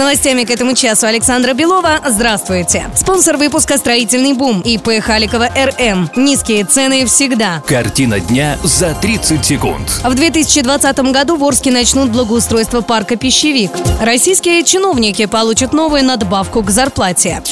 [0.00, 2.00] Новостями к этому часу Александра Белова.
[2.08, 2.86] Здравствуйте.
[2.96, 6.08] Спонсор выпуска «Строительный бум» ИП Халикова РМ.
[6.16, 7.62] Низкие цены всегда.
[7.66, 10.00] Картина дня за 30 секунд.
[10.02, 13.72] В 2020 году в Орске начнут благоустройство парка «Пищевик».
[14.00, 17.42] Российские чиновники получат новую надбавку к зарплате.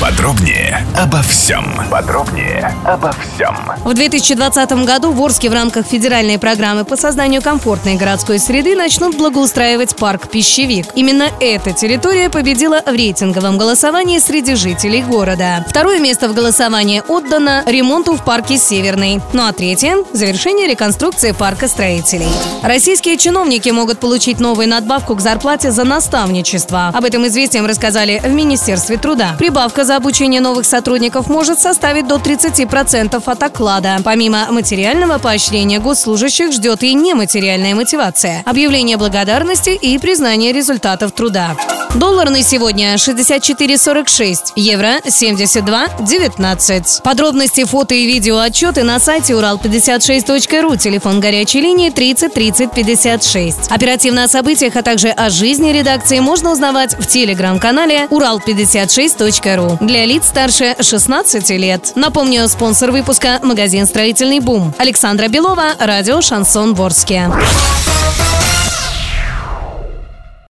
[0.00, 1.74] Подробнее обо всем.
[1.90, 3.56] Подробнее обо всем.
[3.84, 9.16] В 2020 году в Орске в рамках федеральной программы по созданию комфортной городской среды начнут
[9.16, 10.86] благоустраивать парк «Пищевик».
[10.94, 15.64] Именно эта территория победила в рейтинговом голосовании среди жителей города.
[15.68, 19.20] Второе место в голосовании отдано ремонту в парке «Северный».
[19.32, 22.30] Ну а третье– завершение реконструкции парка строителей.
[22.62, 26.92] Российские чиновники могут получить новую надбавку к зарплате за наставничество.
[26.94, 29.34] Об этом известием рассказали в Министерстве труда.
[29.38, 33.96] Прибавка за обучение новых сотрудников может составить до 30% от оклада.
[34.04, 41.56] Помимо материального поощрения госслужащих ждет и нематериальная мотивация, объявление благодарности и признание результатов труда.
[41.94, 47.02] Доллар на сегодня 64,46, евро 72,19.
[47.02, 53.70] Подробности, фото и видео отчеты на сайте урал56.ру, телефон горячей линии 30 30 56.
[53.70, 60.26] Оперативно о событиях, а также о жизни редакции можно узнавать в телеграм-канале урал56.ру для лиц
[60.26, 61.92] старше 16 лет.
[61.94, 64.74] Напомню, спонсор выпуска– магазин «Строительный бум».
[64.78, 67.30] Александра Белова, радио «Шансон Ворске».